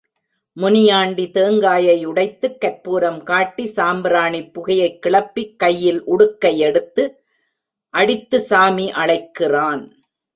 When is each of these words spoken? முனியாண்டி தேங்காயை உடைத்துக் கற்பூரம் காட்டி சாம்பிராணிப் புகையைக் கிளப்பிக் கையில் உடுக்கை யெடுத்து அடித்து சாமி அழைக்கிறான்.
முனியாண்டி 0.53 1.31
தேங்காயை 1.31 2.05
உடைத்துக் 2.05 2.57
கற்பூரம் 2.57 3.23
காட்டி 3.23 3.65
சாம்பிராணிப் 3.65 4.53
புகையைக் 4.53 4.99
கிளப்பிக் 4.99 5.55
கையில் 5.55 6.07
உடுக்கை 6.07 6.61
யெடுத்து 6.61 7.09
அடித்து 7.89 8.39
சாமி 8.39 8.91
அழைக்கிறான். 8.91 9.83